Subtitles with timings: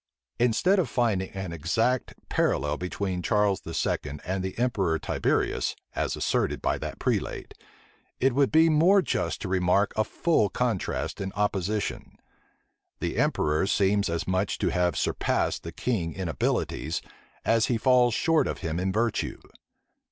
[0.39, 4.19] Instead of finding an exact parallel between Charles II.
[4.25, 7.53] and the emperor Tiberius, as asserted by that prelate,
[8.19, 12.17] it would be more just to remark a full contrast and opposition.
[12.99, 17.03] The emperor seems as much to have surpassed the king in abilities,
[17.45, 19.37] as he falls short of him in virtue.